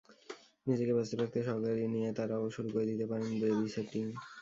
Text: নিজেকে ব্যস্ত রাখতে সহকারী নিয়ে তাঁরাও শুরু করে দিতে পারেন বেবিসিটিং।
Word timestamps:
নিজেকে 0.67 0.93
ব্যস্ত 0.97 1.13
রাখতে 1.15 1.39
সহকারী 1.47 1.83
নিয়ে 1.93 2.09
তাঁরাও 2.17 2.53
শুরু 2.55 2.69
করে 2.73 2.85
দিতে 2.91 3.05
পারেন 3.11 3.29
বেবিসিটিং। 3.41 4.05